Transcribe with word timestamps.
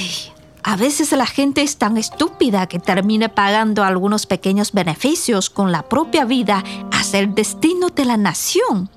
Ay, 0.00 0.32
a 0.62 0.76
veces 0.76 1.12
la 1.12 1.26
gente 1.26 1.62
es 1.62 1.76
tan 1.76 1.96
estúpida 1.96 2.66
que 2.66 2.78
termina 2.78 3.28
pagando 3.28 3.84
algunos 3.84 4.26
pequeños 4.26 4.72
beneficios 4.72 5.50
con 5.50 5.72
la 5.72 5.88
propia 5.88 6.24
vida 6.24 6.64
hacia 6.90 7.20
el 7.20 7.34
destino 7.34 7.88
de 7.88 8.04
la 8.04 8.16
nación. 8.16 8.90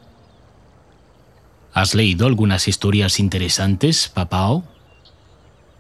¿Has 1.74 1.96
leído 1.96 2.28
algunas 2.28 2.68
historias 2.68 3.20
interesantes, 3.20 4.08
papao? 4.08 4.64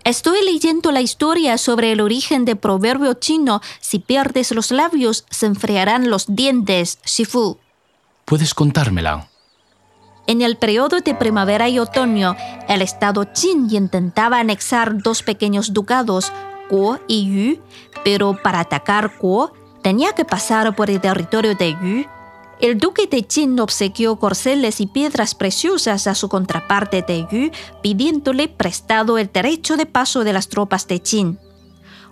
Estoy 0.04 0.44
leyendo 0.44 0.92
la 0.92 1.02
historia 1.02 1.58
sobre 1.58 1.94
el 1.94 2.02
origen 2.02 2.44
del 2.44 2.58
proverbio 2.58 3.14
chino 3.14 3.62
si 3.80 4.00
pierdes 4.00 4.52
los 4.52 4.72
labios 4.72 5.26
se 5.30 5.46
enfriarán 5.46 6.10
los 6.10 6.26
dientes, 6.36 7.00
Shifu. 7.06 7.60
¿Puedes 8.26 8.54
contármela? 8.54 9.30
En 10.26 10.42
el 10.42 10.56
periodo 10.58 11.02
de 11.02 11.16
primavera 11.16 11.68
y 11.68 11.80
otoño, 11.80 12.36
el 12.70 12.82
estado 12.82 13.26
Qin 13.34 13.68
intentaba 13.70 14.40
anexar 14.40 14.98
dos 15.04 15.22
pequeños 15.22 15.74
ducados, 15.74 16.32
Guo 16.70 17.00
y 17.08 17.26
Yu, 17.56 17.62
pero 18.06 18.38
para 18.42 18.62
atacar 18.62 19.12
Guo 19.20 19.52
tenía 19.82 20.14
que 20.14 20.24
pasar 20.24 20.76
por 20.76 20.90
el 20.90 21.02
territorio 21.02 21.56
de 21.56 21.74
Yu. 21.74 22.06
El 22.62 22.78
duque 22.78 23.08
de 23.08 23.24
Qin 23.24 23.60
obsequió 23.60 24.16
corceles 24.16 24.80
y 24.80 24.88
piedras 24.88 25.36
preciosas 25.36 26.08
a 26.08 26.16
su 26.16 26.30
contraparte 26.30 27.02
de 27.02 27.28
Yu, 27.30 27.52
pidiéndole 27.82 28.48
prestado 28.48 29.18
el 29.18 29.30
derecho 29.30 29.76
de 29.76 29.86
paso 29.86 30.24
de 30.24 30.32
las 30.32 30.48
tropas 30.48 30.88
de 30.88 31.02
Qin. 31.02 31.38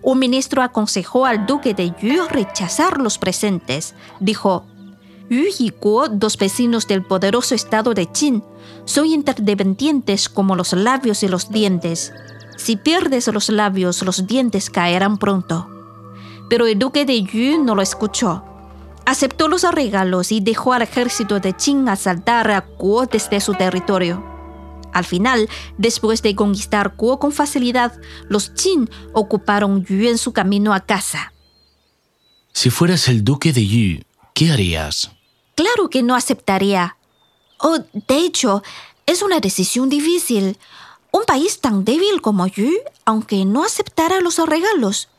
Un 0.01 0.19
ministro 0.19 0.63
aconsejó 0.63 1.25
al 1.25 1.45
duque 1.45 1.73
de 1.73 1.93
Yu 2.01 2.27
rechazar 2.29 2.99
los 2.99 3.17
presentes. 3.17 3.93
Dijo, 4.19 4.65
Yu 5.31 5.45
y 5.57 5.71
Guo, 5.71 6.09
dos 6.09 6.37
vecinos 6.37 6.85
del 6.85 7.03
poderoso 7.03 7.55
estado 7.55 7.95
de 7.95 8.05
Qin, 8.05 8.43
son 8.85 9.07
interdependientes 9.07 10.29
como 10.29 10.55
los 10.55 10.73
labios 10.73 11.23
y 11.23 11.27
los 11.27 11.49
dientes. 11.49 12.13
Si 12.57 12.75
pierdes 12.75 13.27
los 13.27 13.49
labios, 13.49 14.03
los 14.03 14.27
dientes 14.27 14.69
caerán 14.69 15.17
pronto. 15.17 15.67
Pero 16.49 16.67
el 16.67 16.77
duque 16.77 17.05
de 17.05 17.23
Yu 17.23 17.63
no 17.63 17.73
lo 17.73 17.81
escuchó 17.81 18.43
aceptó 19.05 19.47
los 19.47 19.63
regalos 19.63 20.31
y 20.31 20.39
dejó 20.39 20.73
al 20.73 20.81
ejército 20.83 21.39
de 21.39 21.53
Qin 21.53 21.89
asaltar 21.89 22.49
a 22.51 22.61
Guo 22.77 23.05
desde 23.05 23.41
su 23.41 23.53
territorio. 23.53 24.23
Al 24.93 25.05
final, 25.05 25.49
después 25.77 26.21
de 26.21 26.35
conquistar 26.35 26.95
Guo 26.97 27.19
con 27.19 27.31
facilidad, 27.31 27.93
los 28.27 28.49
Qin 28.49 28.89
ocuparon 29.13 29.85
Yu 29.85 30.07
en 30.07 30.17
su 30.17 30.33
camino 30.33 30.73
a 30.73 30.81
casa. 30.81 31.33
Si 32.53 32.69
fueras 32.69 33.07
el 33.07 33.23
duque 33.23 33.53
de 33.53 33.65
Yu, 33.65 34.03
¿qué 34.33 34.51
harías? 34.51 35.11
Claro 35.61 35.91
que 35.91 36.01
no 36.01 36.15
aceptaría. 36.15 36.97
Oh, 37.59 37.77
de 37.93 38.17
hecho, 38.17 38.63
es 39.05 39.21
una 39.21 39.39
decisión 39.39 39.89
difícil. 39.89 40.57
Un 41.11 41.23
país 41.25 41.61
tan 41.61 41.85
débil 41.85 42.19
como 42.19 42.47
Yu, 42.47 42.71
aunque 43.05 43.45
no 43.45 43.63
aceptara 43.63 44.21
los 44.21 44.39
regalos, 44.39 45.09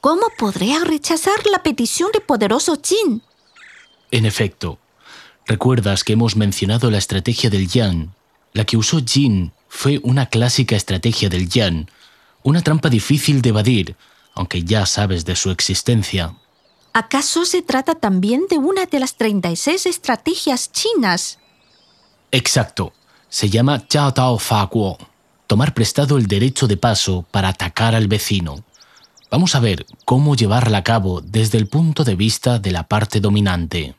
¿cómo 0.00 0.28
podría 0.38 0.82
rechazar 0.84 1.46
la 1.52 1.62
petición 1.62 2.12
de 2.14 2.20
poderoso 2.20 2.80
Qin? 2.80 3.20
En 4.10 4.24
efecto, 4.24 4.78
recuerdas 5.44 6.02
que 6.02 6.14
hemos 6.14 6.34
mencionado 6.34 6.90
la 6.90 6.96
estrategia 6.96 7.50
del 7.50 7.68
Yan. 7.68 8.14
La 8.54 8.64
que 8.64 8.78
usó 8.78 9.02
Jin 9.04 9.52
fue 9.68 10.00
una 10.02 10.24
clásica 10.30 10.76
estrategia 10.76 11.28
del 11.28 11.46
Yan, 11.50 11.90
una 12.42 12.62
trampa 12.62 12.88
difícil 12.88 13.42
de 13.42 13.50
evadir, 13.50 13.96
aunque 14.32 14.64
ya 14.64 14.86
sabes 14.86 15.26
de 15.26 15.36
su 15.36 15.50
existencia. 15.50 16.36
¿Acaso 16.92 17.44
se 17.44 17.62
trata 17.62 17.94
también 17.94 18.46
de 18.50 18.58
una 18.58 18.86
de 18.86 18.98
las 18.98 19.14
36 19.14 19.86
estrategias 19.86 20.72
chinas? 20.72 21.38
Exacto. 22.32 22.92
Se 23.28 23.48
llama 23.48 23.86
Chao 23.86 24.12
Tao 24.12 24.38
Fa 24.38 24.64
Guo, 24.64 24.98
tomar 25.46 25.72
prestado 25.72 26.18
el 26.18 26.26
derecho 26.26 26.66
de 26.66 26.76
paso 26.76 27.24
para 27.30 27.48
atacar 27.48 27.94
al 27.94 28.08
vecino. 28.08 28.64
Vamos 29.30 29.54
a 29.54 29.60
ver 29.60 29.86
cómo 30.04 30.34
llevarla 30.34 30.78
a 30.78 30.84
cabo 30.84 31.20
desde 31.20 31.58
el 31.58 31.68
punto 31.68 32.02
de 32.02 32.16
vista 32.16 32.58
de 32.58 32.72
la 32.72 32.82
parte 32.88 33.20
dominante. 33.20 33.94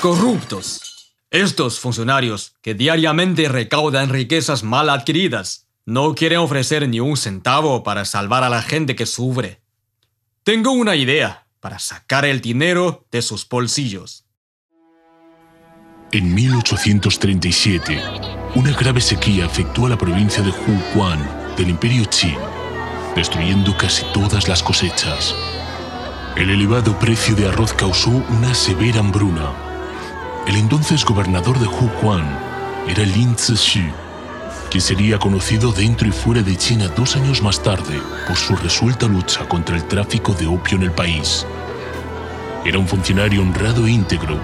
Corruptos. 0.00 1.01
Estos 1.32 1.80
funcionarios 1.80 2.56
que 2.60 2.74
diariamente 2.74 3.48
recaudan 3.48 4.10
riquezas 4.10 4.62
mal 4.62 4.90
adquiridas 4.90 5.66
no 5.86 6.14
quieren 6.14 6.40
ofrecer 6.40 6.86
ni 6.86 7.00
un 7.00 7.16
centavo 7.16 7.82
para 7.82 8.04
salvar 8.04 8.44
a 8.44 8.50
la 8.50 8.60
gente 8.60 8.94
que 8.94 9.06
sufre. 9.06 9.62
Tengo 10.44 10.72
una 10.72 10.94
idea 10.94 11.46
para 11.58 11.78
sacar 11.78 12.26
el 12.26 12.42
dinero 12.42 13.06
de 13.10 13.22
sus 13.22 13.48
bolsillos. 13.48 14.26
En 16.12 16.34
1837, 16.34 18.02
una 18.54 18.72
grave 18.76 19.00
sequía 19.00 19.46
afectó 19.46 19.86
a 19.86 19.88
la 19.88 19.96
provincia 19.96 20.42
de 20.42 20.50
Huquan 20.50 21.56
del 21.56 21.70
Imperio 21.70 22.04
Qin, 22.10 22.36
destruyendo 23.16 23.74
casi 23.78 24.04
todas 24.12 24.48
las 24.48 24.62
cosechas. 24.62 25.34
El 26.36 26.50
elevado 26.50 26.98
precio 26.98 27.34
de 27.34 27.48
arroz 27.48 27.72
causó 27.72 28.10
una 28.10 28.52
severa 28.52 29.00
hambruna 29.00 29.71
el 30.46 30.56
entonces 30.56 31.04
gobernador 31.04 31.58
de 31.58 31.66
Huquan 31.66 32.26
era 32.88 33.04
Lin 33.04 33.36
Zexu, 33.36 33.80
quien 34.70 34.80
sería 34.80 35.18
conocido 35.18 35.72
dentro 35.72 36.08
y 36.08 36.10
fuera 36.10 36.42
de 36.42 36.56
China 36.56 36.88
dos 36.96 37.14
años 37.16 37.42
más 37.42 37.62
tarde 37.62 38.00
por 38.26 38.36
su 38.36 38.56
resuelta 38.56 39.06
lucha 39.06 39.46
contra 39.48 39.76
el 39.76 39.84
tráfico 39.84 40.34
de 40.34 40.46
opio 40.46 40.76
en 40.78 40.82
el 40.84 40.92
país. 40.92 41.46
Era 42.64 42.78
un 42.78 42.88
funcionario 42.88 43.42
honrado 43.42 43.86
e 43.86 43.92
íntegro, 43.92 44.40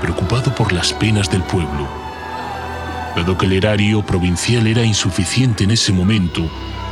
preocupado 0.00 0.52
por 0.54 0.72
las 0.72 0.92
penas 0.92 1.30
del 1.30 1.42
pueblo. 1.42 1.86
Dado 3.14 3.38
que 3.38 3.46
el 3.46 3.52
erario 3.52 4.04
provincial 4.04 4.66
era 4.66 4.84
insuficiente 4.84 5.64
en 5.64 5.70
ese 5.70 5.92
momento, 5.92 6.50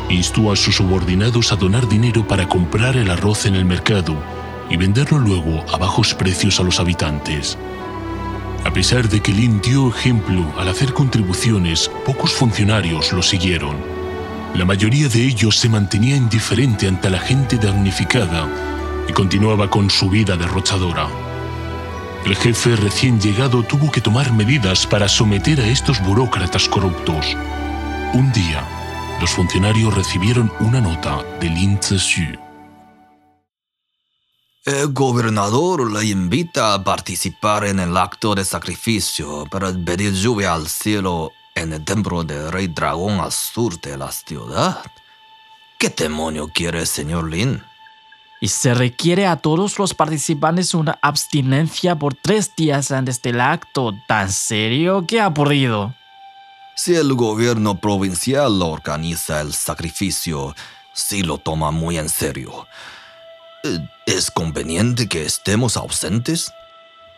instó 0.08 0.52
a 0.52 0.56
sus 0.56 0.76
subordinados 0.76 1.52
a 1.52 1.56
donar 1.56 1.88
dinero 1.88 2.26
para 2.26 2.48
comprar 2.48 2.96
el 2.96 3.10
arroz 3.10 3.46
en 3.46 3.56
el 3.56 3.64
mercado 3.64 4.14
y 4.70 4.76
venderlo 4.76 5.18
luego 5.18 5.64
a 5.72 5.76
bajos 5.76 6.14
precios 6.14 6.60
a 6.60 6.62
los 6.62 6.78
habitantes. 6.78 7.58
A 8.64 8.72
pesar 8.72 9.08
de 9.08 9.20
que 9.20 9.32
Lin 9.32 9.60
dio 9.60 9.88
ejemplo 9.88 10.52
al 10.58 10.68
hacer 10.68 10.92
contribuciones, 10.94 11.90
pocos 12.06 12.32
funcionarios 12.32 13.12
lo 13.12 13.22
siguieron. 13.22 13.76
La 14.54 14.64
mayoría 14.64 15.08
de 15.08 15.22
ellos 15.22 15.56
se 15.58 15.68
mantenía 15.68 16.16
indiferente 16.16 16.88
ante 16.88 17.10
la 17.10 17.18
gente 17.18 17.56
damnificada 17.58 18.48
y 19.08 19.12
continuaba 19.12 19.68
con 19.68 19.90
su 19.90 20.08
vida 20.08 20.36
derrochadora. 20.36 21.08
El 22.24 22.36
jefe 22.36 22.74
recién 22.76 23.20
llegado 23.20 23.62
tuvo 23.64 23.90
que 23.92 24.00
tomar 24.00 24.32
medidas 24.32 24.86
para 24.86 25.08
someter 25.08 25.60
a 25.60 25.66
estos 25.66 26.00
burócratas 26.02 26.68
corruptos. 26.68 27.36
Un 28.14 28.32
día, 28.32 28.64
los 29.20 29.30
funcionarios 29.30 29.94
recibieron 29.94 30.50
una 30.60 30.80
nota 30.80 31.22
de 31.38 31.50
Lin 31.50 31.78
Zexu. 31.82 32.43
El 34.64 34.94
gobernador 34.94 35.92
le 35.92 36.06
invita 36.06 36.72
a 36.72 36.82
participar 36.82 37.66
en 37.66 37.80
el 37.80 37.98
acto 37.98 38.34
de 38.34 38.46
sacrificio 38.46 39.44
para 39.50 39.70
pedir 39.74 40.14
lluvia 40.14 40.54
al 40.54 40.68
cielo 40.68 41.32
en 41.54 41.74
el 41.74 41.84
templo 41.84 42.24
del 42.24 42.50
rey 42.50 42.68
dragón 42.68 43.20
al 43.20 43.30
sur 43.30 43.78
de 43.82 43.98
la 43.98 44.10
ciudad. 44.10 44.82
¿Qué 45.78 45.90
demonio 45.90 46.48
quiere 46.48 46.80
el 46.80 46.86
señor 46.86 47.28
Lin? 47.30 47.62
Y 48.40 48.48
se 48.48 48.72
requiere 48.72 49.26
a 49.26 49.36
todos 49.36 49.78
los 49.78 49.92
participantes 49.92 50.72
una 50.72 50.98
abstinencia 51.02 51.98
por 51.98 52.14
tres 52.14 52.56
días 52.56 52.90
antes 52.90 53.20
del 53.20 53.42
acto. 53.42 53.92
¿Tan 54.08 54.32
serio? 54.32 55.04
¡Qué 55.06 55.20
aburrido! 55.20 55.94
Si 56.74 56.94
el 56.94 57.12
gobierno 57.12 57.78
provincial 57.78 58.62
organiza 58.62 59.42
el 59.42 59.52
sacrificio, 59.52 60.56
sí 60.94 61.22
lo 61.22 61.36
toma 61.36 61.70
muy 61.70 61.98
en 61.98 62.08
serio. 62.08 62.66
¿Es 64.04 64.30
conveniente 64.30 65.08
que 65.08 65.24
estemos 65.24 65.78
ausentes? 65.78 66.52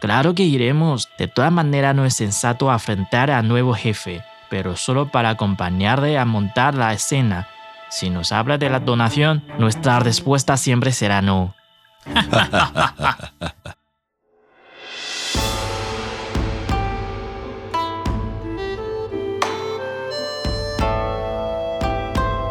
Claro 0.00 0.34
que 0.34 0.44
iremos. 0.44 1.08
De 1.18 1.26
todas 1.26 1.50
maneras 1.50 1.94
no 1.96 2.04
es 2.04 2.14
sensato 2.14 2.70
afrontar 2.70 3.32
al 3.32 3.48
nuevo 3.48 3.74
jefe, 3.74 4.22
pero 4.48 4.76
solo 4.76 5.10
para 5.10 5.30
acompañarle 5.30 6.18
a 6.18 6.24
montar 6.24 6.74
la 6.74 6.92
escena. 6.92 7.48
Si 7.90 8.10
nos 8.10 8.30
habla 8.30 8.58
de 8.58 8.70
la 8.70 8.78
donación, 8.78 9.42
nuestra 9.58 9.98
respuesta 9.98 10.56
siempre 10.56 10.92
será 10.92 11.20
no. 11.20 11.56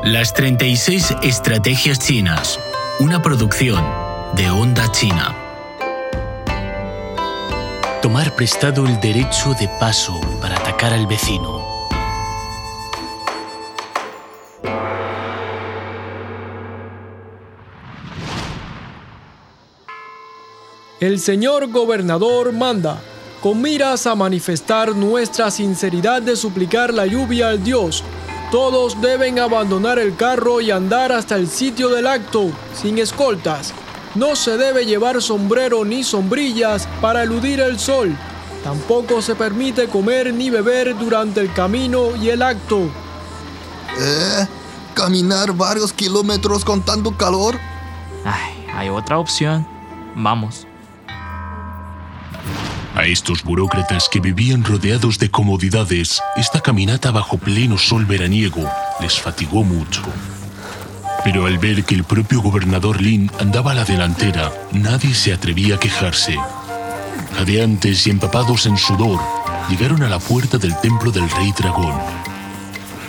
Las 0.04 0.34
36 0.34 1.16
estrategias 1.24 2.00
chinas 2.00 2.60
una 3.00 3.22
producción 3.22 3.84
de 4.38 4.50
Onda 4.50 4.90
China. 4.90 5.36
Tomar 8.02 8.34
prestado 8.36 8.86
el 8.86 9.02
derecho 9.02 9.54
de 9.60 9.68
paso 9.80 10.22
para 10.40 10.56
atacar 10.56 10.94
al 10.94 11.06
vecino. 11.06 11.90
El 21.02 21.20
señor 21.20 21.70
gobernador 21.72 22.54
manda, 22.54 23.02
con 23.42 23.62
miras 23.62 24.08
a 24.08 24.16
manifestar 24.16 24.96
nuestra 24.96 25.52
sinceridad 25.52 26.22
de 26.22 26.38
suplicar 26.38 26.94
la 26.94 27.06
lluvia 27.06 27.50
al 27.50 27.62
Dios. 27.62 28.06
Todos 28.56 29.02
deben 29.02 29.38
abandonar 29.38 30.00
el 30.00 30.16
carro 30.16 30.62
y 30.62 30.72
andar 30.72 31.12
hasta 31.12 31.36
el 31.36 31.50
sitio 31.50 31.90
del 31.90 32.08
acto, 32.08 32.52
sin 32.74 32.98
escoltas. 33.00 33.74
No 34.16 34.38
se 34.38 34.56
debe 34.56 34.86
llevar 34.86 35.22
sombrero 35.22 35.84
ni 35.84 36.06
sombrillas 36.06 36.88
para 37.02 37.24
eludir 37.24 37.60
el 37.60 37.78
sol. 37.78 38.16
Tampoco 38.64 39.22
se 39.22 39.36
permite 39.36 39.90
comer 39.90 40.34
ni 40.34 40.50
beber 40.50 40.98
durante 40.98 41.42
el 41.42 41.52
camino 41.52 42.16
y 42.16 42.30
el 42.30 42.42
acto. 42.42 42.80
¿Eh? 44.00 44.48
¿Caminar 44.94 45.52
varios 45.52 45.92
kilómetros 45.92 46.64
con 46.64 46.82
tanto 46.82 47.12
calor? 47.12 47.60
Ay, 48.24 48.68
hay 48.74 48.88
otra 48.88 49.20
opción. 49.20 49.68
Vamos. 50.16 50.66
A 52.96 53.06
estos 53.06 53.44
burócratas 53.44 54.08
que 54.08 54.22
vivían 54.22 54.64
rodeados 54.64 55.20
de 55.20 55.30
comodidades, 55.30 56.22
esta 56.38 56.62
caminata 56.62 57.12
bajo 57.12 57.38
pleno 57.38 57.78
sol 57.78 58.06
veraniego 58.06 58.64
les 59.02 59.20
fatigó 59.20 59.66
mucho. 59.66 60.02
Pero 61.26 61.46
al 61.46 61.58
ver 61.58 61.84
que 61.84 61.94
el 61.94 62.06
propio 62.06 62.42
gobernador 62.42 63.02
Lin 63.02 63.30
andaba 63.38 63.72
a 63.72 63.76
la 63.76 63.84
delantera, 63.84 64.50
nadie 64.72 65.14
se 65.14 65.34
atrevía 65.34 65.76
a 65.76 65.80
quejarse. 65.80 66.38
Jadeantes 67.38 68.08
y 68.08 68.12
empapados 68.12 68.66
en 68.66 68.78
sudor, 68.78 69.20
llegaron 69.70 70.02
a 70.02 70.08
la 70.08 70.20
puerta 70.20 70.58
del 70.58 70.80
templo 70.80 71.12
del 71.12 71.30
rey 71.30 71.52
dragón. 71.52 72.00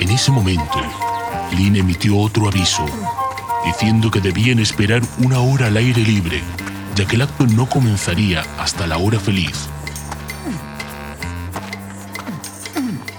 En 0.00 0.10
ese 0.10 0.32
momento, 0.32 0.82
Lin 1.56 1.76
emitió 1.76 2.18
otro 2.18 2.48
aviso, 2.48 2.84
diciendo 3.64 4.10
que 4.10 4.20
debían 4.20 4.58
esperar 4.58 5.02
una 5.18 5.38
hora 5.38 5.68
al 5.68 5.76
aire 5.76 6.02
libre, 6.02 6.42
ya 6.96 7.06
que 7.06 7.14
el 7.14 7.22
acto 7.22 7.46
no 7.46 7.68
comenzaría 7.68 8.44
hasta 8.58 8.88
la 8.88 8.98
hora 8.98 9.20
feliz. 9.20 9.68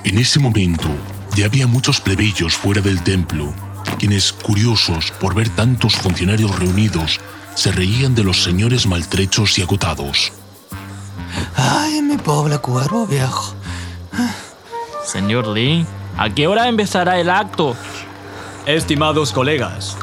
En 0.08 0.18
ese 0.20 0.40
momento, 0.40 0.88
ya 1.36 1.48
había 1.48 1.68
muchos 1.68 2.00
plebeyos 2.00 2.54
fuera 2.54 2.80
del 2.80 3.04
templo, 3.04 3.54
quienes, 4.00 4.32
curiosos 4.32 5.12
por 5.20 5.36
ver 5.36 5.50
tantos 5.50 5.98
funcionarios 5.98 6.58
reunidos, 6.58 7.20
se 7.56 7.74
reían 7.74 8.16
de 8.16 8.24
los 8.24 8.42
señores 8.42 8.88
maltrechos 8.88 9.60
y 9.60 9.64
agotados. 9.64 10.32
Ay, 11.58 12.02
mi 12.02 12.16
pobre 12.16 12.58
cuervo 12.60 13.06
viejo. 13.06 13.54
Señor 15.06 15.50
Lin, 15.50 15.86
¿a 16.18 16.30
qué 16.30 16.48
hora 16.48 16.70
empezará 16.70 17.20
el 17.20 17.30
acto? 17.30 17.76
Estimados 18.66 19.34
colegas, 19.34 19.98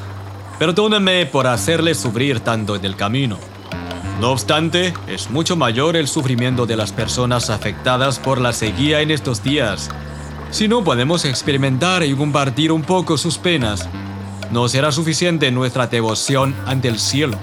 perdónenme 0.58 1.24
por 1.24 1.46
hacerles 1.46 1.98
sufrir 1.98 2.40
tanto 2.40 2.76
en 2.76 2.84
el 2.84 2.94
camino. 2.94 3.38
No 4.20 4.30
obstante, 4.30 4.94
es 5.08 5.30
mucho 5.30 5.56
mayor 5.56 5.96
el 5.96 6.06
sufrimiento 6.06 6.66
de 6.66 6.76
las 6.76 6.92
personas 6.92 7.50
afectadas 7.50 8.18
por 8.18 8.40
la 8.40 8.52
sequía 8.52 9.00
en 9.00 9.10
estos 9.10 9.42
días. 9.42 9.90
Si 10.50 10.68
no 10.68 10.84
podemos 10.84 11.24
experimentar 11.24 12.04
y 12.04 12.14
compartir 12.14 12.70
un 12.70 12.82
poco 12.82 13.18
sus 13.18 13.38
penas, 13.38 13.88
no 14.52 14.68
será 14.68 14.92
suficiente 14.92 15.50
nuestra 15.50 15.88
devoción 15.88 16.54
ante 16.64 16.88
el 16.88 17.00
cielo. 17.00 17.36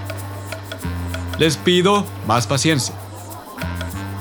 Les 1.38 1.58
pido 1.58 2.06
más 2.26 2.46
paciencia. 2.46 2.94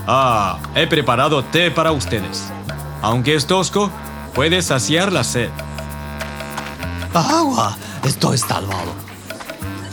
Ah, 0.07 0.59
he 0.75 0.87
preparado 0.87 1.43
té 1.43 1.71
para 1.71 1.93
ustedes. 1.93 2.51
Aunque 3.01 3.35
es 3.35 3.47
tosco, 3.47 3.89
puede 4.33 4.61
saciar 4.61 5.13
la 5.13 5.23
sed. 5.23 5.49
Agua, 7.13 7.77
estoy 8.03 8.37
salvado. 8.37 8.93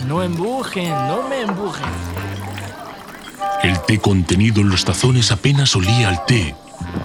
No 0.07 0.23
embujen, 0.23 0.91
no 1.07 1.29
me 1.29 1.43
embujen. 1.43 2.08
Té 3.89 3.99
contenido 3.99 4.61
en 4.61 4.69
los 4.69 4.85
tazones 4.85 5.33
apenas 5.33 5.75
olía 5.75 6.11
al 6.11 6.27
té, 6.27 6.55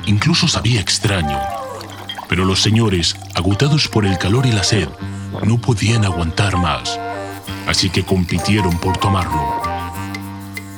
incluso 0.06 0.50
sabía 0.50 0.82
extraño. 0.82 1.40
Pero 2.28 2.44
los 2.44 2.62
señores, 2.62 3.16
agotados 3.36 3.88
por 3.88 4.06
el 4.06 4.18
calor 4.18 4.46
y 4.46 4.52
la 4.52 4.66
sed, 4.66 4.90
no 5.46 5.62
podían 5.62 6.04
aguantar 6.04 6.58
más, 6.58 7.00
así 7.68 7.90
que 7.90 8.04
compitieron 8.04 8.78
por 8.80 8.98
tomarlo. 8.98 9.62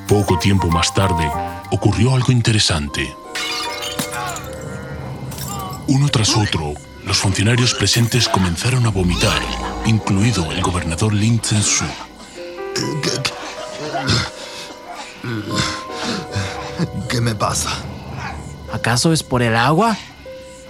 Poco 0.07 0.37
tiempo 0.37 0.69
más 0.69 0.93
tarde, 0.93 1.27
ocurrió 1.71 2.13
algo 2.13 2.31
interesante. 2.31 3.11
Uno 5.87 6.07
tras 6.09 6.37
otro, 6.37 6.75
los 7.03 7.17
funcionarios 7.17 7.73
presentes 7.73 8.29
comenzaron 8.29 8.85
a 8.85 8.89
vomitar, 8.89 9.41
incluido 9.87 10.51
el 10.51 10.61
gobernador 10.61 11.15
Lin 11.15 11.41
Zhensu. 11.41 11.85
¿Qué 17.15 17.21
me 17.21 17.33
pasa? 17.33 17.69
¿Acaso 18.73 19.13
es 19.13 19.23
por 19.23 19.41
el 19.41 19.55
agua? 19.55 19.97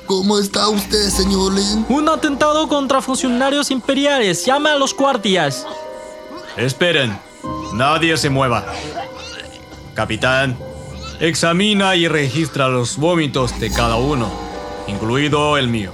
¿Cómo 0.06 0.38
está 0.38 0.70
usted, 0.70 1.10
señor 1.10 1.56
Lin? 1.56 1.88
Un 1.90 2.08
atentado 2.08 2.68
contra 2.68 3.02
funcionarios 3.02 3.72
imperiales. 3.72 4.46
Llama 4.46 4.74
a 4.74 4.76
los 4.76 4.96
guardias. 4.96 5.66
Esperen, 6.56 7.18
nadie 7.74 8.16
se 8.16 8.30
mueva. 8.30 8.64
Capitán, 9.96 10.56
examina 11.20 11.96
y 11.96 12.08
registra 12.08 12.68
los 12.68 12.98
vómitos 12.98 13.60
de 13.60 13.72
cada 13.72 13.96
uno, 13.96 14.32
incluido 14.86 15.58
el 15.58 15.68
mío. 15.68 15.94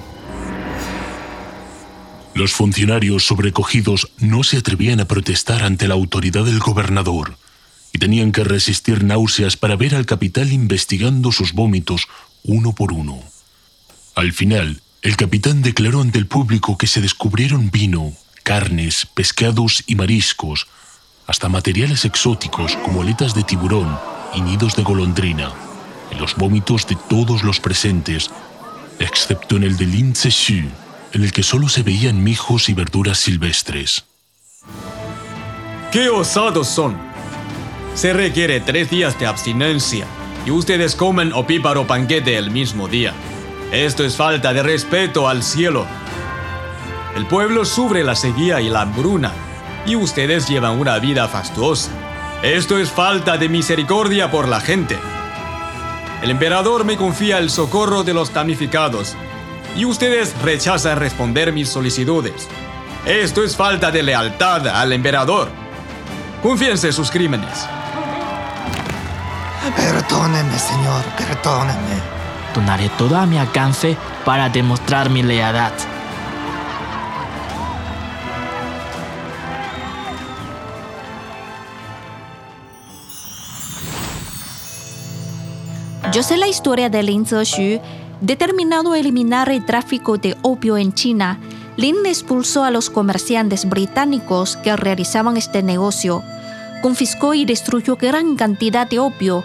Los 2.34 2.52
funcionarios 2.52 3.26
sobrecogidos 3.26 4.12
no 4.18 4.44
se 4.44 4.58
atrevían 4.58 5.00
a 5.00 5.06
protestar 5.06 5.64
ante 5.64 5.88
la 5.88 5.94
autoridad 5.94 6.44
del 6.44 6.60
gobernador 6.60 7.38
y 7.94 8.00
tenían 8.00 8.32
que 8.32 8.44
resistir 8.44 9.04
náuseas 9.04 9.58
para 9.58 9.76
ver 9.76 9.96
al 9.96 10.06
capitán 10.06 10.52
investigando 10.52 11.32
sus 11.32 11.54
vómitos 11.54 12.08
uno 12.44 12.74
por 12.74 12.94
uno. 12.94 13.20
Al 14.16 14.34
final, 14.34 14.82
el 15.02 15.18
capitán 15.18 15.62
declaró 15.62 16.02
ante 16.02 16.20
el 16.20 16.28
público 16.28 16.78
que 16.78 16.88
se 16.88 17.02
descubrieron 17.02 17.72
vino, 17.72 18.14
carnes, 18.44 19.06
pescados 19.06 19.84
y 19.88 19.96
mariscos, 19.96 20.68
hasta 21.28 21.50
materiales 21.50 22.06
exóticos 22.06 22.76
como 22.78 23.02
aletas 23.02 23.34
de 23.34 23.44
tiburón 23.44 23.98
y 24.34 24.42
nidos 24.42 24.76
de 24.76 24.84
golondrina, 24.84 25.52
en 26.12 26.20
los 26.20 26.36
vómitos 26.36 26.88
de 26.88 26.98
todos 27.10 27.44
los 27.44 27.60
presentes, 27.60 28.30
excepto 29.00 29.56
en 29.56 29.64
el 29.64 29.78
de 29.78 29.86
Lin 29.86 30.16
Zexu, 30.16 30.70
en 31.14 31.24
el 31.24 31.32
que 31.32 31.44
solo 31.44 31.68
se 31.70 31.84
veían 31.84 32.24
mijos 32.24 32.70
y 32.70 32.74
verduras 32.74 33.20
silvestres. 33.20 34.04
¡Qué 35.92 36.10
osados 36.10 36.68
son! 36.68 37.11
Se 37.94 38.14
requiere 38.14 38.62
tres 38.62 38.90
días 38.90 39.20
de 39.20 39.28
abstinencia 39.28 40.06
y 40.46 40.52
ustedes 40.52 40.96
comen 40.96 41.34
opíparo 41.34 41.86
panquete 41.86 42.38
el 42.38 42.50
mismo 42.50 42.88
día. 42.88 43.14
Esto 43.72 44.06
es 44.06 44.16
falta 44.16 44.54
de 44.54 44.64
respeto 44.64 45.28
al 45.28 45.44
cielo. 45.44 45.86
El 47.16 47.26
pueblo 47.26 47.66
sufre 47.66 48.04
la 48.04 48.16
sequía 48.16 48.62
y 48.62 48.70
la 48.70 48.82
hambruna 48.82 49.34
y 49.86 49.96
ustedes 49.96 50.48
llevan 50.48 50.80
una 50.80 51.00
vida 51.00 51.28
fastuosa. 51.28 51.92
Esto 52.42 52.78
es 52.78 52.90
falta 52.90 53.38
de 53.38 53.50
misericordia 53.50 54.32
por 54.32 54.48
la 54.48 54.62
gente. 54.62 54.98
El 56.24 56.32
emperador 56.32 56.86
me 56.86 56.98
confía 56.98 57.40
el 57.40 57.50
socorro 57.50 58.04
de 58.04 58.14
los 58.14 58.34
damnificados 58.34 59.16
y 59.76 59.86
ustedes 59.86 60.34
rechazan 60.42 60.98
responder 60.98 61.52
mis 61.52 61.68
solicitudes. 61.68 62.48
Esto 63.06 63.44
es 63.44 63.56
falta 63.56 63.92
de 63.92 64.02
lealtad 64.02 64.68
al 64.68 64.94
emperador. 64.94 65.50
Confiense 66.42 66.92
sus 66.92 67.12
crímenes. 67.12 67.68
Perdóneme, 69.70 70.58
señor, 70.58 71.04
perdóneme. 71.16 72.02
Donaré 72.56 72.90
todo 72.98 73.16
a 73.16 73.28
mi 73.28 73.38
alcance 73.38 73.96
para 74.26 74.50
demostrar 74.50 75.10
mi 75.12 75.22
lealtad. 75.22 75.72
Yo 86.12 86.24
sé 86.24 86.38
la 86.38 86.48
historia 86.48 86.90
de 86.90 87.04
Lin 87.04 87.26
Zexu. 87.26 87.80
Determinado 88.20 88.94
a 88.94 89.00
eliminar 89.00 89.50
el 89.50 89.66
tráfico 89.66 90.18
de 90.18 90.36
opio 90.42 90.78
en 90.78 90.94
China, 90.94 91.40
Lin 91.78 91.96
expulsó 92.06 92.64
a 92.64 92.72
los 92.72 92.90
comerciantes 92.90 93.68
británicos 93.68 94.58
que 94.58 94.76
realizaban 94.76 95.38
este 95.38 95.64
negocio. 95.64 96.22
Confiscó 96.82 97.34
y 97.34 97.46
destruyó 97.46 97.96
gran 97.96 98.36
cantidad 98.36 98.90
de 98.90 99.00
opio. 99.00 99.44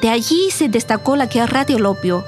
De 0.00 0.08
allí 0.08 0.50
se 0.50 0.68
destacó 0.68 1.16
la 1.16 1.26
guerra 1.26 1.64
del 1.64 1.86
opio. 1.86 2.24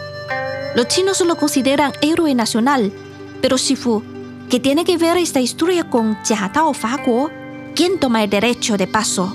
Los 0.75 0.89
chinos 0.89 1.21
lo 1.21 1.37
consideran 1.37 1.93
héroe 2.03 2.35
nacional. 2.35 2.93
Pero 3.41 3.57
Shifu, 3.57 4.03
¿qué 4.51 4.59
tiene 4.61 4.85
que 4.85 4.97
ver 4.97 5.17
esta 5.17 5.41
historia 5.41 5.89
con 5.89 6.17
Jia 6.25 6.51
Dao 6.53 6.75
Fa 6.75 6.97
Guo? 7.05 7.31
¿Quién 7.75 8.01
toma 8.01 8.25
el 8.25 8.31
derecho 8.31 8.77
de 8.77 8.87
paso? 8.87 9.35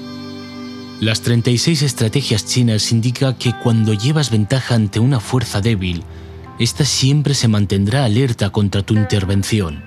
Las 0.99 1.21
36 1.21 1.81
estrategias 1.81 2.45
chinas 2.45 2.91
indican 2.91 3.35
que 3.35 3.53
cuando 3.63 3.93
llevas 3.93 4.29
ventaja 4.29 4.75
ante 4.75 4.99
una 4.99 5.19
fuerza 5.19 5.59
débil, 5.59 6.03
ésta 6.59 6.85
siempre 6.85 7.33
se 7.33 7.47
mantendrá 7.47 8.05
alerta 8.05 8.49
contra 8.51 8.83
tu 8.83 8.93
intervención. 8.93 9.83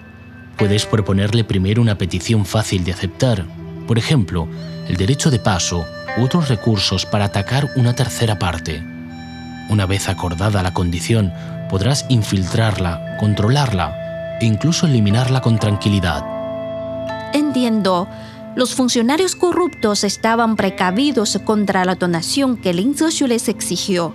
Puedes 0.58 0.86
proponerle 0.86 1.44
primero 1.44 1.82
una 1.82 1.98
petición 1.98 2.44
fácil 2.44 2.84
de 2.84 2.92
aceptar, 2.92 3.46
por 3.86 3.98
ejemplo, 3.98 4.48
el 4.88 4.96
derecho 4.96 5.30
de 5.30 5.38
paso, 5.38 5.86
u 6.16 6.24
otros 6.24 6.48
recursos 6.48 7.06
para 7.06 7.26
atacar 7.26 7.70
una 7.76 7.94
tercera 7.94 8.38
parte. 8.38 8.82
Una 9.68 9.86
vez 9.86 10.08
acordada 10.08 10.62
la 10.62 10.72
condición, 10.72 11.32
podrás 11.68 12.06
infiltrarla, 12.08 13.16
controlarla 13.18 14.38
e 14.40 14.46
incluso 14.46 14.86
eliminarla 14.86 15.40
con 15.40 15.58
tranquilidad. 15.58 16.24
Entiendo. 17.32 18.08
Los 18.54 18.74
funcionarios 18.74 19.36
corruptos 19.36 20.02
estaban 20.02 20.56
precavidos 20.56 21.38
contra 21.44 21.84
la 21.84 21.94
donación 21.94 22.56
que 22.56 22.72
Lin 22.72 22.94
Zexu 22.94 23.26
les 23.26 23.48
exigió. 23.48 24.14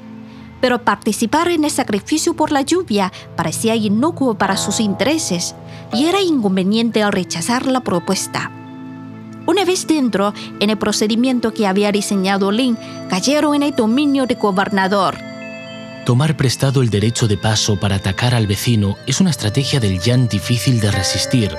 Pero 0.62 0.84
participar 0.84 1.50
en 1.50 1.64
el 1.64 1.70
sacrificio 1.70 2.34
por 2.34 2.52
la 2.52 2.62
lluvia 2.62 3.12
parecía 3.36 3.76
inocuo 3.76 4.36
para 4.36 4.58
sus 4.58 4.80
intereses 4.80 5.54
y 5.94 6.06
era 6.06 6.22
inconveniente 6.22 7.04
al 7.04 7.12
rechazar 7.12 7.68
la 7.68 7.82
propuesta. 7.82 8.52
Una 9.46 9.66
vez 9.66 9.88
dentro, 9.88 10.34
en 10.60 10.70
el 10.70 10.78
procedimiento 10.78 11.54
que 11.54 11.68
había 11.68 11.92
diseñado 11.92 12.52
Lin, 12.52 12.78
cayeron 13.10 13.56
en 13.56 13.64
el 13.64 13.76
dominio 13.76 14.26
del 14.26 14.38
gobernador. 14.38 15.18
Tomar 16.06 16.38
prestado 16.38 16.82
el 16.82 16.90
derecho 16.90 17.28
de 17.28 17.38
paso 17.38 17.80
para 17.80 17.96
atacar 17.96 18.34
al 18.34 18.48
vecino 18.48 18.98
es 19.08 19.22
una 19.22 19.30
estrategia 19.30 19.80
del 19.80 20.00
Yan 20.00 20.28
difícil 20.28 20.80
de 20.80 20.92
resistir 20.92 21.52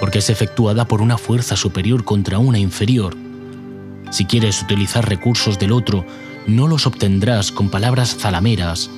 porque 0.00 0.18
es 0.18 0.30
efectuada 0.30 0.86
por 0.86 1.02
una 1.02 1.18
fuerza 1.18 1.54
superior 1.54 2.04
contra 2.04 2.38
una 2.38 2.58
inferior. 2.58 3.14
Si 4.10 4.24
quieres 4.24 4.60
utilizar 4.62 5.06
recursos 5.06 5.58
del 5.58 5.70
otro, 5.70 6.04
no 6.46 6.66
los 6.66 6.86
obtendrás 6.86 7.52
con 7.52 7.68
palabras 7.68 8.16
zalameras. 8.16 8.90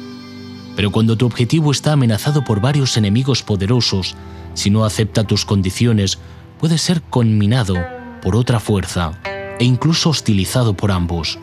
Pero 0.77 0.93
cuando 0.93 1.19
tu 1.19 1.27
objetivo 1.27 1.73
está 1.73 1.93
amenazado 1.93 2.45
por 2.45 2.61
varios 2.61 2.97
enemigos 2.97 3.43
poderosos, 3.43 4.15
si 4.55 4.71
no 4.71 4.85
acepta 4.85 5.25
tus 5.25 5.45
condiciones, 5.45 6.19
puede 6.61 6.79
ser 6.79 7.03
conminado 7.03 7.75
por 8.23 8.37
otra 8.37 8.61
fuerza 8.61 9.13
e 9.59 9.65
incluso 9.65 10.11
hostilizado 10.11 10.75
por 10.75 10.93
ambos. 10.93 11.39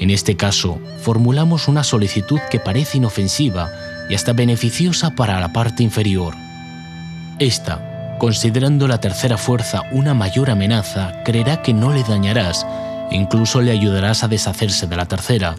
En 0.00 0.10
este 0.10 0.36
caso, 0.36 0.80
formulamos 1.02 1.68
una 1.68 1.84
solicitud 1.84 2.40
que 2.50 2.58
parece 2.58 2.98
inofensiva 2.98 3.70
y 4.10 4.14
hasta 4.14 4.32
beneficiosa 4.32 5.14
para 5.14 5.38
la 5.38 5.52
parte 5.52 5.82
inferior. 5.82 6.34
Esta 7.38 8.16
considerando 8.18 8.88
la 8.88 9.00
tercera 9.00 9.36
fuerza 9.36 9.82
una 9.92 10.14
mayor 10.14 10.50
amenaza, 10.50 11.22
creerá 11.24 11.62
que 11.62 11.74
no 11.74 11.92
le 11.92 12.02
dañarás 12.02 12.64
incluso 13.10 13.60
le 13.60 13.70
ayudarás 13.70 14.24
a 14.24 14.28
deshacerse 14.28 14.86
de 14.86 14.96
la 14.96 15.06
tercera. 15.06 15.56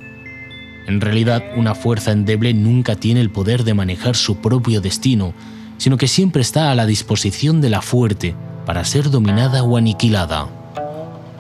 En 0.87 1.01
realidad, 1.01 1.43
una 1.55 1.73
fuerza 1.73 2.11
endeble 2.11 2.53
nunca 2.53 2.95
tiene 2.95 3.21
el 3.21 3.31
poder 3.31 3.63
de 3.63 3.73
manejar 3.73 4.15
su 4.15 4.37
propio 4.37 4.81
destino, 4.81 5.33
sino 5.77 5.97
que 5.97 6.07
siempre 6.07 6.41
está 6.41 6.71
a 6.71 6.75
la 6.75 6.85
disposición 6.85 7.61
de 7.61 7.69
la 7.69 7.81
fuerte 7.81 8.35
para 8.65 8.83
ser 8.83 9.09
dominada 9.09 9.63
o 9.63 9.77
aniquilada. 9.77 10.47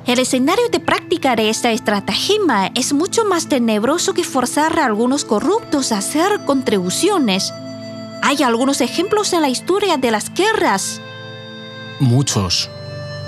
El 0.05 0.19
escenario 0.19 0.69
de 0.69 0.79
práctica 0.79 1.35
de 1.35 1.49
esta 1.49 1.71
estratagema 1.71 2.71
es 2.75 2.93
mucho 2.93 3.25
más 3.25 3.49
tenebroso 3.49 4.13
que 4.13 4.23
forzar 4.23 4.79
a 4.79 4.85
algunos 4.85 5.25
corruptos 5.25 5.91
a 5.91 5.97
hacer 5.97 6.45
contribuciones. 6.45 7.51
Hay 8.21 8.43
algunos 8.43 8.81
ejemplos 8.81 9.33
en 9.33 9.41
la 9.41 9.49
historia 9.49 9.97
de 9.97 10.11
las 10.11 10.31
guerras. 10.33 11.01
Muchos. 11.99 12.69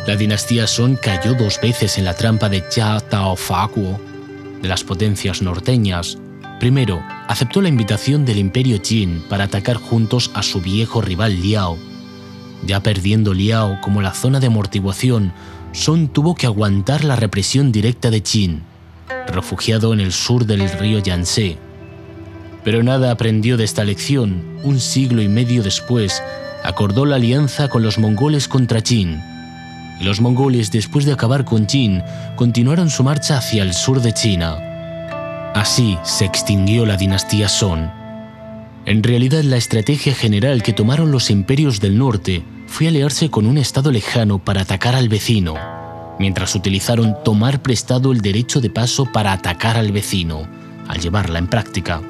La 0.05 0.15
dinastía 0.15 0.67
Song 0.67 0.97
cayó 1.01 1.33
dos 1.33 1.59
veces 1.59 1.97
en 1.97 2.05
la 2.05 2.15
trampa 2.15 2.47
de 2.47 2.63
Jia 2.69 2.99
Taofakuo 2.99 3.99
de 4.61 4.67
las 4.67 4.83
potencias 4.83 5.41
norteñas. 5.41 6.17
Primero, 6.59 7.03
aceptó 7.27 7.61
la 7.61 7.69
invitación 7.69 8.25
del 8.25 8.37
imperio 8.37 8.79
Jin 8.83 9.23
para 9.29 9.45
atacar 9.45 9.77
juntos 9.77 10.31
a 10.33 10.43
su 10.43 10.61
viejo 10.61 11.01
rival 11.01 11.41
Liao. 11.41 11.77
Ya 12.65 12.81
perdiendo 12.81 13.33
Liao 13.33 13.79
como 13.81 14.01
la 14.01 14.13
zona 14.13 14.39
de 14.39 14.47
amortiguación, 14.47 15.31
Song 15.71 16.09
tuvo 16.11 16.35
que 16.35 16.47
aguantar 16.47 17.03
la 17.03 17.15
represión 17.15 17.71
directa 17.71 18.09
de 18.09 18.21
Qin, 18.21 18.63
refugiado 19.27 19.93
en 19.93 19.99
el 19.99 20.11
sur 20.11 20.45
del 20.45 20.69
río 20.69 20.99
Yangtze. 20.99 21.57
Pero 22.63 22.83
nada 22.83 23.11
aprendió 23.11 23.57
de 23.57 23.63
esta 23.63 23.83
lección 23.83 24.43
un 24.63 24.79
siglo 24.79 25.21
y 25.21 25.29
medio 25.29 25.63
después 25.63 26.21
acordó 26.63 27.05
la 27.05 27.15
alianza 27.15 27.69
con 27.69 27.83
los 27.83 27.97
mongoles 27.97 28.47
contra 28.47 28.81
Qin. 28.81 29.21
Y 29.99 30.03
los 30.03 30.21
mongoles, 30.21 30.71
después 30.71 31.05
de 31.05 31.13
acabar 31.13 31.45
con 31.45 31.65
Qin, 31.65 32.03
continuaron 32.35 32.89
su 32.89 33.03
marcha 33.03 33.37
hacia 33.37 33.63
el 33.63 33.73
sur 33.73 34.01
de 34.01 34.13
China. 34.13 34.57
Así 35.55 35.97
se 36.03 36.25
extinguió 36.25 36.85
la 36.85 36.97
dinastía 36.97 37.49
Song. 37.49 37.87
En 38.87 39.03
realidad, 39.03 39.43
la 39.43 39.57
estrategia 39.57 40.15
general 40.15 40.63
que 40.63 40.71
tomaron 40.71 41.11
los 41.11 41.29
imperios 41.29 41.81
del 41.81 41.97
norte 41.97 42.41
fue 42.67 42.87
aliarse 42.87 43.29
con 43.29 43.45
un 43.45 43.57
estado 43.57 43.91
lejano 43.91 44.39
para 44.39 44.61
atacar 44.61 44.95
al 44.95 45.09
vecino, 45.09 45.55
mientras 46.19 46.55
utilizaron 46.55 47.17
tomar 47.25 47.61
prestado 47.61 48.13
el 48.13 48.21
derecho 48.21 48.61
de 48.61 48.69
paso 48.69 49.05
para 49.11 49.33
atacar 49.33 49.75
al 49.75 49.91
vecino, 49.91 50.47
al 50.87 51.01
llevarla 51.01 51.37
en 51.37 51.47
práctica. 51.47 52.01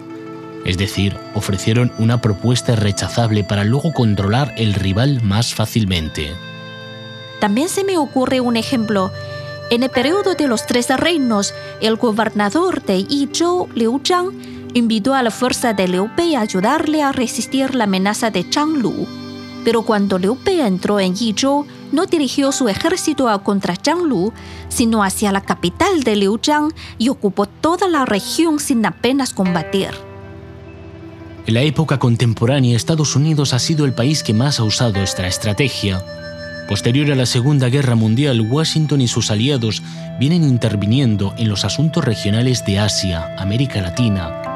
Es 0.66 0.78
decir, 0.78 1.18
ofrecieron 1.34 1.92
una 1.98 2.22
propuesta 2.22 2.76
rechazable 2.76 3.44
para 3.44 3.64
luego 3.64 3.92
controlar 3.92 4.54
el 4.56 4.76
rival 4.76 5.24
más 5.24 5.56
fácilmente. 5.56 6.30
También 7.40 7.70
se 7.70 7.86
me 7.86 7.98
ocurre 7.98 8.40
un 8.40 8.56
ejemplo. 8.56 9.12
En 9.72 9.82
el 9.82 9.90
periodo 9.90 10.36
de 10.36 10.48
los 10.48 10.68
Tres 10.68 10.90
Reinos, 10.96 11.56
el 11.82 11.96
gobernador 11.96 12.84
de 12.84 13.04
Yizhou, 13.04 13.68
Liu 13.74 14.00
Zhang, 14.04 14.57
invitó 14.78 15.14
a 15.14 15.24
la 15.24 15.32
fuerza 15.32 15.74
de 15.74 15.88
Liu 15.88 16.10
Bei 16.16 16.36
a 16.36 16.42
ayudarle 16.42 17.02
a 17.04 17.12
resistir 17.12 17.76
la 17.76 17.86
amenaza 17.86 18.32
de 18.32 18.46
Lu. 18.76 19.08
Pero 19.64 19.82
cuando 19.82 20.18
Liu 20.18 20.38
Bei 20.46 20.62
entró 20.62 21.00
en 21.00 21.16
Yizhou, 21.16 21.66
no 21.92 22.06
dirigió 22.06 22.52
su 22.52 22.70
ejército 22.70 23.28
contra 23.44 23.76
Lu, 24.06 24.34
sino 24.70 25.04
hacia 25.04 25.32
la 25.32 25.42
capital 25.42 26.04
de 26.04 26.16
Liu 26.16 26.40
Zhang 26.42 26.74
y 26.98 27.10
ocupó 27.10 27.46
toda 27.46 27.88
la 27.88 28.06
región 28.06 28.60
sin 28.60 28.86
apenas 28.86 29.34
combatir. 29.34 29.90
En 31.46 31.54
la 31.54 31.62
época 31.62 31.98
contemporánea, 31.98 32.76
Estados 32.76 33.16
Unidos 33.16 33.54
ha 33.54 33.60
sido 33.60 33.86
el 33.86 33.94
país 33.94 34.22
que 34.22 34.34
más 34.34 34.60
ha 34.60 34.64
usado 34.64 35.02
esta 35.02 35.26
estrategia. 35.28 36.04
Posterior 36.68 37.10
a 37.12 37.16
la 37.16 37.26
Segunda 37.26 37.70
Guerra 37.70 37.96
Mundial, 37.96 38.42
Washington 38.42 39.00
y 39.00 39.08
sus 39.08 39.32
aliados 39.32 39.82
vienen 40.20 40.44
interviniendo 40.44 41.34
en 41.38 41.48
los 41.48 41.64
asuntos 41.64 42.04
regionales 42.04 42.66
de 42.66 42.80
Asia, 42.80 43.34
América 43.38 43.82
Latina, 43.82 44.47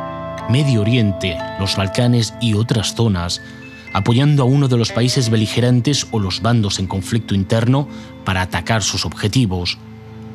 Medio 0.51 0.81
Oriente, 0.81 1.37
los 1.61 1.77
Balcanes 1.77 2.33
y 2.41 2.55
otras 2.55 2.93
zonas, 2.93 3.41
apoyando 3.93 4.43
a 4.43 4.45
uno 4.45 4.67
de 4.67 4.75
los 4.75 4.91
países 4.91 5.29
beligerantes 5.29 6.07
o 6.11 6.19
los 6.19 6.41
bandos 6.41 6.77
en 6.79 6.87
conflicto 6.87 7.33
interno 7.33 7.87
para 8.25 8.41
atacar 8.41 8.83
sus 8.83 9.05
objetivos. 9.05 9.77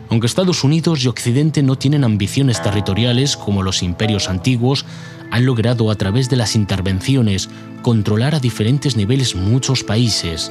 Aunque 0.09 0.27
Estados 0.27 0.65
Unidos 0.65 1.05
y 1.05 1.09
Occidente 1.09 1.63
no 1.63 1.77
tienen 1.77 2.03
ambiciones 2.03 2.63
territoriales 2.63 3.37
como 3.37 3.63
los 3.63 3.83
imperios 3.83 4.31
antiguos, 4.31 4.87
han 5.31 5.45
logrado 5.45 5.91
a 5.91 5.97
través 5.97 6.31
de 6.31 6.37
las 6.37 6.57
intervenciones 6.57 7.51
controlar 7.83 8.35
a 8.35 8.41
diferentes 8.41 8.97
niveles 8.97 9.35
muchos 9.35 9.85
países. 9.85 10.51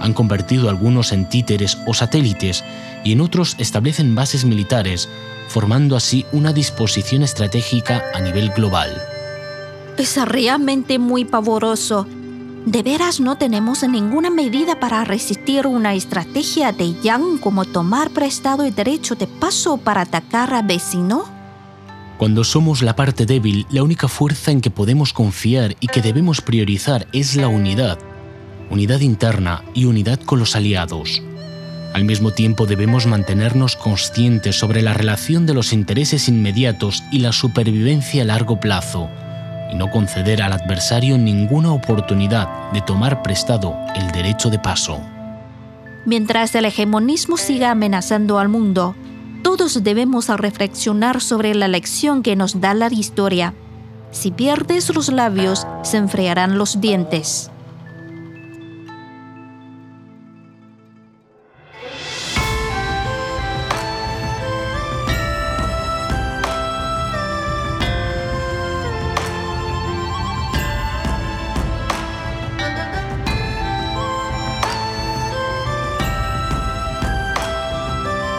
Han 0.00 0.14
convertido 0.14 0.68
algunos 0.68 1.12
en 1.12 1.28
títeres 1.28 1.78
o 1.86 1.94
satélites 1.94 2.64
y 3.04 3.12
en 3.12 3.20
otros 3.20 3.54
establecen 3.58 4.14
bases 4.14 4.44
militares, 4.44 5.08
formando 5.48 5.96
así 5.96 6.26
una 6.32 6.52
disposición 6.52 7.22
estratégica 7.22 8.04
a 8.14 8.20
nivel 8.20 8.50
global. 8.50 8.90
Es 9.96 10.16
realmente 10.24 10.98
muy 10.98 11.24
pavoroso. 11.24 12.06
¿De 12.66 12.82
veras 12.82 13.20
no 13.20 13.36
tenemos 13.36 13.82
ninguna 13.88 14.30
medida 14.30 14.78
para 14.78 15.04
resistir 15.04 15.66
una 15.66 15.94
estrategia 15.94 16.72
de 16.72 16.94
Yang 17.02 17.38
como 17.38 17.64
tomar 17.64 18.10
prestado 18.10 18.64
el 18.64 18.74
derecho 18.74 19.14
de 19.14 19.26
paso 19.26 19.78
para 19.78 20.02
atacar 20.02 20.52
a 20.52 20.62
vecino? 20.62 21.24
Cuando 22.18 22.44
somos 22.44 22.82
la 22.82 22.94
parte 22.94 23.24
débil, 23.24 23.66
la 23.70 23.82
única 23.82 24.06
fuerza 24.06 24.50
en 24.50 24.60
que 24.60 24.70
podemos 24.70 25.14
confiar 25.14 25.74
y 25.80 25.86
que 25.86 26.02
debemos 26.02 26.42
priorizar 26.42 27.06
es 27.12 27.34
la 27.34 27.48
unidad. 27.48 27.98
Unidad 28.70 29.00
interna 29.00 29.64
y 29.74 29.86
unidad 29.86 30.20
con 30.20 30.38
los 30.38 30.54
aliados. 30.54 31.22
Al 31.92 32.04
mismo 32.04 32.30
tiempo 32.30 32.66
debemos 32.66 33.06
mantenernos 33.06 33.74
conscientes 33.74 34.56
sobre 34.56 34.80
la 34.80 34.94
relación 34.94 35.44
de 35.44 35.54
los 35.54 35.72
intereses 35.72 36.28
inmediatos 36.28 37.02
y 37.10 37.18
la 37.18 37.32
supervivencia 37.32 38.22
a 38.22 38.26
largo 38.26 38.60
plazo, 38.60 39.08
y 39.72 39.74
no 39.74 39.90
conceder 39.90 40.40
al 40.40 40.52
adversario 40.52 41.18
ninguna 41.18 41.72
oportunidad 41.72 42.70
de 42.70 42.80
tomar 42.80 43.22
prestado 43.22 43.74
el 43.96 44.12
derecho 44.12 44.50
de 44.50 44.60
paso. 44.60 45.00
Mientras 46.06 46.54
el 46.54 46.64
hegemonismo 46.64 47.36
siga 47.36 47.72
amenazando 47.72 48.38
al 48.38 48.48
mundo, 48.48 48.94
todos 49.42 49.82
debemos 49.82 50.28
reflexionar 50.28 51.20
sobre 51.20 51.56
la 51.56 51.66
lección 51.66 52.22
que 52.22 52.36
nos 52.36 52.60
da 52.60 52.74
la 52.74 52.86
historia. 52.92 53.52
Si 54.12 54.30
pierdes 54.30 54.94
los 54.94 55.10
labios, 55.10 55.66
se 55.82 55.96
enfriarán 55.96 56.56
los 56.56 56.80
dientes. 56.80 57.49